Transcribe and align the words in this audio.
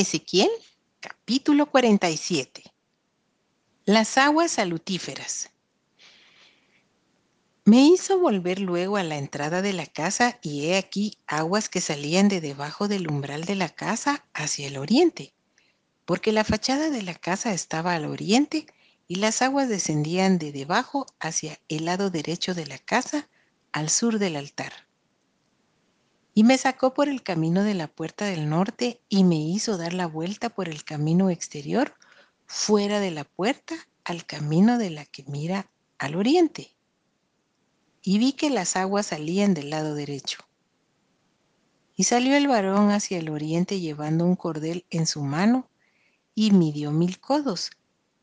Ezequiel, 0.00 0.50
capítulo 1.00 1.66
47. 1.66 2.62
Las 3.84 4.16
aguas 4.16 4.52
salutíferas. 4.52 5.50
Me 7.64 7.84
hizo 7.84 8.20
volver 8.20 8.60
luego 8.60 8.96
a 8.96 9.02
la 9.02 9.18
entrada 9.18 9.60
de 9.60 9.72
la 9.72 9.86
casa 9.86 10.38
y 10.40 10.66
he 10.66 10.78
aquí 10.78 11.18
aguas 11.26 11.68
que 11.68 11.80
salían 11.80 12.28
de 12.28 12.40
debajo 12.40 12.86
del 12.86 13.10
umbral 13.10 13.44
de 13.44 13.56
la 13.56 13.70
casa 13.70 14.24
hacia 14.34 14.68
el 14.68 14.76
oriente, 14.76 15.34
porque 16.04 16.30
la 16.30 16.44
fachada 16.44 16.90
de 16.90 17.02
la 17.02 17.16
casa 17.16 17.52
estaba 17.52 17.94
al 17.96 18.04
oriente 18.04 18.66
y 19.08 19.16
las 19.16 19.42
aguas 19.42 19.68
descendían 19.68 20.38
de 20.38 20.52
debajo 20.52 21.06
hacia 21.18 21.58
el 21.66 21.86
lado 21.86 22.10
derecho 22.10 22.54
de 22.54 22.68
la 22.68 22.78
casa 22.78 23.28
al 23.72 23.90
sur 23.90 24.20
del 24.20 24.36
altar. 24.36 24.87
Y 26.38 26.44
me 26.44 26.56
sacó 26.56 26.94
por 26.94 27.08
el 27.08 27.24
camino 27.24 27.64
de 27.64 27.74
la 27.74 27.88
puerta 27.88 28.24
del 28.24 28.48
norte 28.48 29.02
y 29.08 29.24
me 29.24 29.34
hizo 29.34 29.76
dar 29.76 29.92
la 29.92 30.06
vuelta 30.06 30.50
por 30.50 30.68
el 30.68 30.84
camino 30.84 31.30
exterior 31.30 31.94
fuera 32.46 33.00
de 33.00 33.10
la 33.10 33.24
puerta 33.24 33.74
al 34.04 34.24
camino 34.24 34.78
de 34.78 34.90
la 34.90 35.04
que 35.04 35.24
mira 35.24 35.68
al 35.98 36.14
oriente. 36.14 36.76
Y 38.02 38.20
vi 38.20 38.34
que 38.34 38.50
las 38.50 38.76
aguas 38.76 39.06
salían 39.06 39.52
del 39.52 39.70
lado 39.70 39.96
derecho. 39.96 40.38
Y 41.96 42.04
salió 42.04 42.36
el 42.36 42.46
varón 42.46 42.92
hacia 42.92 43.18
el 43.18 43.30
oriente 43.30 43.80
llevando 43.80 44.24
un 44.24 44.36
cordel 44.36 44.86
en 44.90 45.08
su 45.08 45.24
mano 45.24 45.68
y 46.36 46.52
midió 46.52 46.92
mil 46.92 47.18
codos 47.18 47.72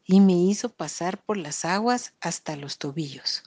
y 0.06 0.22
me 0.22 0.42
hizo 0.42 0.70
pasar 0.70 1.22
por 1.22 1.36
las 1.36 1.66
aguas 1.66 2.14
hasta 2.22 2.56
los 2.56 2.78
tobillos. 2.78 3.44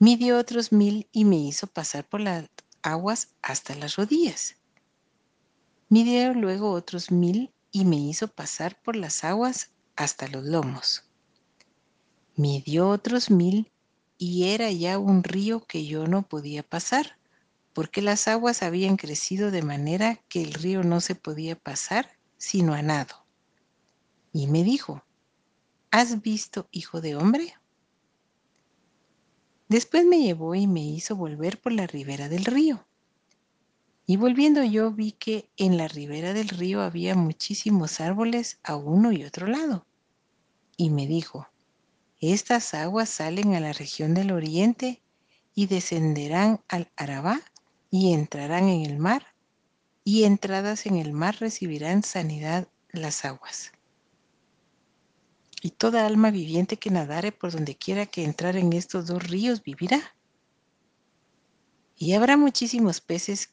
Midió 0.00 0.40
otros 0.40 0.72
mil 0.72 1.08
y 1.12 1.24
me 1.24 1.36
hizo 1.36 1.68
pasar 1.68 2.04
por 2.04 2.20
las 2.20 2.48
aguas 2.82 3.28
hasta 3.42 3.74
las 3.74 3.96
rodillas. 3.96 4.56
Midió 5.88 6.34
luego 6.34 6.70
otros 6.70 7.10
mil 7.10 7.52
y 7.70 7.84
me 7.84 7.96
hizo 7.96 8.28
pasar 8.28 8.80
por 8.82 8.96
las 8.96 9.24
aguas 9.24 9.70
hasta 9.96 10.28
los 10.28 10.44
lomos. 10.44 11.04
Midió 12.36 12.88
otros 12.88 13.30
mil 13.30 13.70
y 14.18 14.48
era 14.50 14.70
ya 14.70 14.98
un 14.98 15.22
río 15.22 15.66
que 15.66 15.84
yo 15.84 16.06
no 16.06 16.22
podía 16.22 16.62
pasar, 16.62 17.18
porque 17.72 18.02
las 18.02 18.28
aguas 18.28 18.62
habían 18.62 18.96
crecido 18.96 19.50
de 19.50 19.62
manera 19.62 20.20
que 20.28 20.42
el 20.42 20.54
río 20.54 20.82
no 20.82 21.00
se 21.00 21.14
podía 21.14 21.56
pasar 21.56 22.10
sino 22.36 22.74
a 22.74 22.82
nado. 22.82 23.26
Y 24.32 24.46
me 24.46 24.64
dijo, 24.64 25.04
¿has 25.90 26.22
visto, 26.22 26.68
hijo 26.70 27.00
de 27.00 27.16
hombre? 27.16 27.54
Después 29.72 30.04
me 30.04 30.20
llevó 30.20 30.54
y 30.54 30.66
me 30.66 30.84
hizo 30.84 31.16
volver 31.16 31.58
por 31.58 31.72
la 31.72 31.86
ribera 31.86 32.28
del 32.28 32.44
río. 32.44 32.84
Y 34.04 34.18
volviendo 34.18 34.62
yo 34.62 34.90
vi 34.90 35.12
que 35.12 35.48
en 35.56 35.78
la 35.78 35.88
ribera 35.88 36.34
del 36.34 36.50
río 36.50 36.82
había 36.82 37.14
muchísimos 37.14 37.98
árboles 37.98 38.58
a 38.64 38.76
uno 38.76 39.12
y 39.12 39.24
otro 39.24 39.46
lado. 39.46 39.86
Y 40.76 40.90
me 40.90 41.06
dijo, 41.06 41.48
estas 42.20 42.74
aguas 42.74 43.08
salen 43.08 43.54
a 43.54 43.60
la 43.60 43.72
región 43.72 44.12
del 44.12 44.32
oriente 44.32 45.00
y 45.54 45.68
descenderán 45.68 46.60
al 46.68 46.90
Arabá 46.94 47.40
y 47.90 48.12
entrarán 48.12 48.68
en 48.68 48.84
el 48.84 48.98
mar, 48.98 49.24
y 50.04 50.24
entradas 50.24 50.84
en 50.84 50.96
el 50.96 51.14
mar 51.14 51.38
recibirán 51.40 52.02
sanidad 52.02 52.68
las 52.90 53.24
aguas 53.24 53.72
y 55.64 55.70
toda 55.70 56.04
alma 56.04 56.32
viviente 56.32 56.76
que 56.76 56.90
nadare 56.90 57.30
por 57.30 57.52
donde 57.52 57.76
quiera 57.76 58.06
que 58.06 58.24
entrar 58.24 58.56
en 58.56 58.72
estos 58.72 59.06
dos 59.06 59.22
ríos 59.22 59.62
vivirá. 59.62 60.16
Y 61.96 62.14
habrá 62.14 62.36
muchísimos 62.36 63.00
peces 63.00 63.50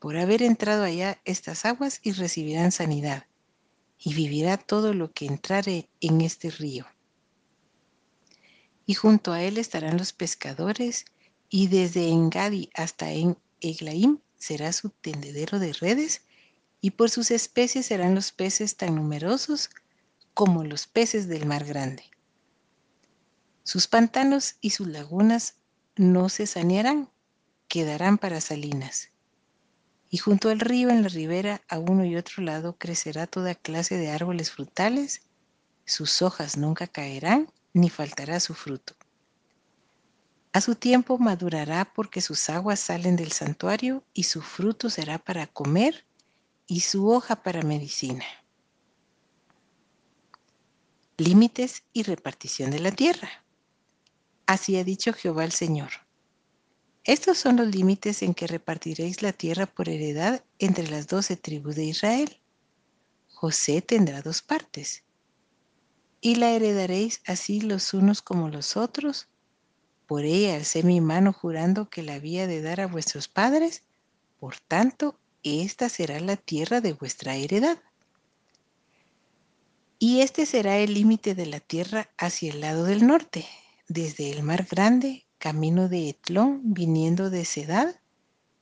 por 0.00 0.16
haber 0.16 0.42
entrado 0.42 0.82
allá 0.82 1.20
estas 1.24 1.64
aguas 1.66 2.00
y 2.02 2.10
recibirán 2.10 2.72
sanidad, 2.72 3.26
y 3.96 4.12
vivirá 4.12 4.56
todo 4.56 4.92
lo 4.92 5.12
que 5.12 5.26
entrare 5.26 5.88
en 6.00 6.20
este 6.20 6.50
río. 6.50 6.84
Y 8.84 8.94
junto 8.94 9.32
a 9.32 9.40
él 9.40 9.56
estarán 9.56 9.96
los 9.96 10.12
pescadores, 10.12 11.04
y 11.48 11.68
desde 11.68 12.08
Engadi 12.08 12.70
hasta 12.74 13.12
en 13.12 13.38
Eglaim 13.60 14.18
será 14.36 14.72
su 14.72 14.90
tendedero 14.90 15.60
de 15.60 15.74
redes, 15.74 16.22
y 16.80 16.90
por 16.90 17.08
sus 17.08 17.30
especies 17.30 17.86
serán 17.86 18.16
los 18.16 18.32
peces 18.32 18.76
tan 18.76 18.96
numerosos 18.96 19.70
como 20.34 20.64
los 20.64 20.88
peces 20.88 21.28
del 21.28 21.46
mar 21.46 21.64
grande. 21.64 22.02
Sus 23.62 23.86
pantanos 23.86 24.56
y 24.60 24.70
sus 24.70 24.88
lagunas 24.88 25.54
no 25.96 26.28
se 26.28 26.48
sanearán, 26.48 27.08
quedarán 27.68 28.18
para 28.18 28.40
salinas. 28.40 29.10
Y 30.10 30.18
junto 30.18 30.50
al 30.50 30.60
río 30.60 30.90
en 30.90 31.02
la 31.02 31.08
ribera, 31.08 31.62
a 31.68 31.78
uno 31.78 32.04
y 32.04 32.16
otro 32.16 32.42
lado, 32.42 32.76
crecerá 32.76 33.26
toda 33.26 33.54
clase 33.54 33.96
de 33.96 34.10
árboles 34.10 34.50
frutales, 34.50 35.22
sus 35.86 36.20
hojas 36.20 36.56
nunca 36.56 36.88
caerán, 36.88 37.50
ni 37.72 37.88
faltará 37.88 38.40
su 38.40 38.54
fruto. 38.54 38.94
A 40.52 40.60
su 40.60 40.74
tiempo 40.74 41.18
madurará 41.18 41.92
porque 41.94 42.20
sus 42.20 42.50
aguas 42.50 42.80
salen 42.80 43.16
del 43.16 43.32
santuario 43.32 44.04
y 44.12 44.24
su 44.24 44.42
fruto 44.42 44.90
será 44.90 45.18
para 45.18 45.46
comer 45.46 46.04
y 46.66 46.80
su 46.80 47.08
hoja 47.08 47.42
para 47.42 47.62
medicina 47.62 48.24
límites 51.16 51.84
y 51.92 52.02
repartición 52.02 52.70
de 52.70 52.80
la 52.80 52.90
tierra. 52.90 53.44
Así 54.46 54.76
ha 54.76 54.84
dicho 54.84 55.12
Jehová 55.12 55.44
el 55.44 55.52
Señor. 55.52 55.90
Estos 57.04 57.38
son 57.38 57.56
los 57.56 57.68
límites 57.68 58.22
en 58.22 58.34
que 58.34 58.46
repartiréis 58.46 59.22
la 59.22 59.32
tierra 59.32 59.66
por 59.66 59.88
heredad 59.88 60.42
entre 60.58 60.88
las 60.88 61.06
doce 61.06 61.36
tribus 61.36 61.76
de 61.76 61.84
Israel. 61.84 62.40
José 63.28 63.82
tendrá 63.82 64.22
dos 64.22 64.42
partes. 64.42 65.04
Y 66.20 66.36
la 66.36 66.50
heredaréis 66.50 67.20
así 67.26 67.60
los 67.60 67.92
unos 67.92 68.22
como 68.22 68.48
los 68.48 68.76
otros. 68.76 69.28
Por 70.06 70.24
ella 70.24 70.56
alcé 70.56 70.82
mi 70.82 71.00
mano 71.00 71.32
jurando 71.32 71.90
que 71.90 72.02
la 72.02 72.14
había 72.14 72.46
de 72.46 72.62
dar 72.62 72.80
a 72.80 72.86
vuestros 72.86 73.28
padres. 73.28 73.82
Por 74.40 74.58
tanto, 74.60 75.20
esta 75.42 75.90
será 75.90 76.18
la 76.20 76.36
tierra 76.36 76.80
de 76.80 76.94
vuestra 76.94 77.36
heredad. 77.36 77.78
Y 80.06 80.20
este 80.20 80.44
será 80.44 80.76
el 80.76 80.92
límite 80.92 81.34
de 81.34 81.46
la 81.46 81.60
tierra 81.60 82.10
hacia 82.18 82.52
el 82.52 82.60
lado 82.60 82.84
del 82.84 83.06
norte, 83.06 83.46
desde 83.88 84.30
el 84.30 84.42
mar 84.42 84.66
grande, 84.70 85.24
camino 85.38 85.88
de 85.88 86.10
Etlón, 86.10 86.60
viniendo 86.62 87.30
de 87.30 87.46
Sedad, 87.46 87.96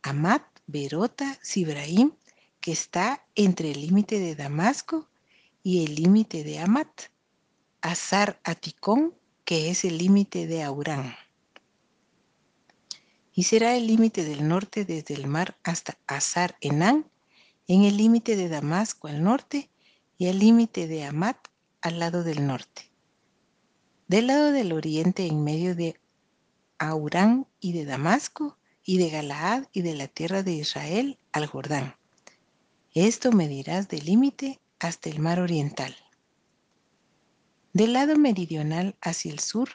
Amat, 0.02 0.44
Berota, 0.68 1.36
Sibraim, 1.42 2.12
que 2.60 2.70
está 2.70 3.26
entre 3.34 3.72
el 3.72 3.80
límite 3.80 4.20
de 4.20 4.36
Damasco 4.36 5.08
y 5.64 5.84
el 5.84 5.96
límite 5.96 6.44
de 6.44 6.60
Amat, 6.60 7.10
Azar 7.80 8.38
Aticón, 8.44 9.12
que 9.44 9.68
es 9.68 9.84
el 9.84 9.98
límite 9.98 10.46
de 10.46 10.62
Aurán. 10.62 11.16
Y 13.34 13.42
será 13.42 13.74
el 13.74 13.88
límite 13.88 14.24
del 14.24 14.46
norte 14.46 14.84
desde 14.84 15.14
el 15.14 15.26
mar 15.26 15.58
hasta 15.64 15.98
Azar 16.06 16.56
Enán, 16.60 17.10
en 17.66 17.82
el 17.82 17.96
límite 17.96 18.36
de 18.36 18.48
Damasco 18.48 19.08
al 19.08 19.24
norte, 19.24 19.71
y 20.18 20.26
el 20.26 20.38
límite 20.38 20.86
de 20.86 21.04
Amat 21.04 21.36
al 21.80 21.98
lado 21.98 22.22
del 22.22 22.46
norte. 22.46 22.90
Del 24.08 24.28
lado 24.28 24.52
del 24.52 24.72
oriente 24.72 25.26
en 25.26 25.42
medio 25.42 25.74
de 25.74 26.00
Aurán 26.78 27.46
y 27.60 27.72
de 27.72 27.84
Damasco 27.84 28.58
y 28.84 28.98
de 28.98 29.10
Galaad 29.10 29.64
y 29.72 29.82
de 29.82 29.94
la 29.94 30.08
tierra 30.08 30.42
de 30.42 30.52
Israel 30.52 31.18
al 31.32 31.46
Jordán. 31.46 31.96
Esto 32.94 33.32
medirás 33.32 33.88
del 33.88 34.04
límite 34.04 34.60
hasta 34.78 35.08
el 35.08 35.20
mar 35.20 35.40
oriental. 35.40 35.96
Del 37.72 37.94
lado 37.94 38.16
meridional 38.16 38.96
hacia 39.00 39.32
el 39.32 39.38
sur, 39.38 39.70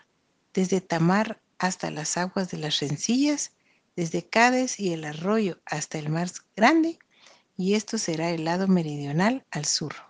desde 0.53 0.81
Tamar 0.81 1.41
hasta 1.57 1.89
las 1.89 2.17
aguas 2.17 2.51
de 2.51 2.57
las 2.57 2.79
rencillas, 2.79 3.53
desde 3.95 4.27
Cades 4.27 4.79
y 4.79 4.93
el 4.93 5.03
arroyo 5.03 5.59
hasta 5.65 5.97
el 5.97 6.09
mar 6.09 6.29
grande, 6.55 6.99
y 7.57 7.73
esto 7.73 7.97
será 7.97 8.29
el 8.29 8.45
lado 8.45 8.67
meridional 8.67 9.45
al 9.49 9.65
sur. 9.65 10.06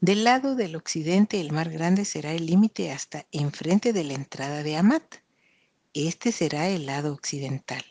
Del 0.00 0.22
lado 0.22 0.54
del 0.54 0.76
occidente 0.76 1.40
el 1.40 1.50
mar 1.50 1.70
grande 1.70 2.04
será 2.04 2.32
el 2.32 2.46
límite 2.46 2.92
hasta 2.92 3.26
enfrente 3.32 3.92
de 3.92 4.04
la 4.04 4.14
entrada 4.14 4.62
de 4.62 4.76
Amat. 4.76 5.16
Este 5.92 6.30
será 6.30 6.68
el 6.68 6.86
lado 6.86 7.12
occidental. 7.12 7.82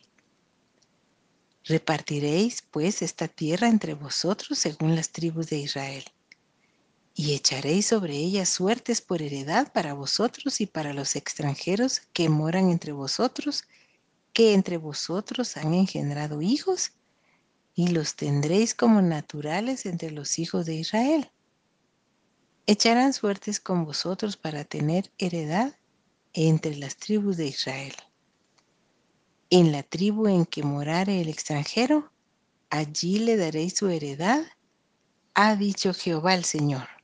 Repartiréis 1.66 2.62
pues 2.62 3.02
esta 3.02 3.28
tierra 3.28 3.68
entre 3.68 3.94
vosotros 3.94 4.58
según 4.58 4.96
las 4.96 5.10
tribus 5.10 5.48
de 5.48 5.58
Israel. 5.58 6.06
Y 7.14 7.34
echaréis 7.34 7.88
sobre 7.88 8.16
ella 8.16 8.46
suertes 8.46 9.02
por 9.02 9.22
heredad 9.22 9.74
para 9.74 9.94
vosotros 9.94 10.62
y 10.62 10.66
para 10.66 10.94
los 10.94 11.18
extranjeros 11.18 12.04
que 12.14 12.30
moran 12.30 12.70
entre 12.70 12.94
vosotros, 12.94 13.66
que 14.32 14.54
entre 14.54 14.78
vosotros 14.78 15.58
han 15.58 15.74
engendrado 15.74 16.42
hijos, 16.42 16.94
y 17.76 17.90
los 17.90 18.16
tendréis 18.16 18.74
como 18.74 19.02
naturales 19.02 19.86
entre 19.86 20.12
los 20.12 20.40
hijos 20.40 20.66
de 20.66 20.76
Israel 20.76 21.30
echarán 22.68 23.14
suertes 23.14 23.62
con 23.62 23.86
vosotros 23.86 24.36
para 24.36 24.66
tener 24.66 25.10
heredad 25.18 25.74
entre 26.34 26.76
las 26.76 26.98
tribus 26.98 27.38
de 27.38 27.48
Israel. 27.48 27.94
En 29.50 29.72
la 29.72 29.84
tribu 29.84 30.28
en 30.28 30.46
que 30.46 30.64
morare 30.64 31.22
el 31.22 31.30
extranjero, 31.30 32.12
allí 32.70 33.20
le 33.20 33.38
daréis 33.38 33.78
su 33.78 33.88
heredad, 33.88 34.46
ha 35.34 35.56
dicho 35.56 35.94
Jehová 35.94 36.36
el 36.36 36.44
Señor. 36.44 36.97